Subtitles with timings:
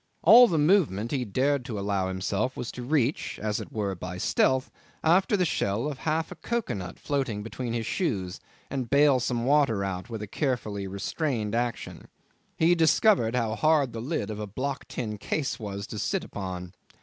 [0.23, 4.17] All the movement he dared to allow himself was to reach, as it were by
[4.17, 4.71] stealth,
[5.03, 8.39] after the shell of half a cocoa nut floating between his shoes,
[8.71, 12.07] and bale some of the water out with a carefully restrained action.
[12.57, 16.73] He discovered how hard the lid of a block tin case was to sit upon.